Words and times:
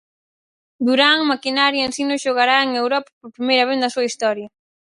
Durán 0.85 1.19
Maquinaria 1.31 1.87
Ensino 1.89 2.15
xogará 2.23 2.57
en 2.65 2.69
Europa 2.81 3.09
por 3.19 3.29
primeira 3.37 3.67
vez 3.69 3.77
na 3.79 3.93
súa 3.93 4.07
historia. 4.09 4.47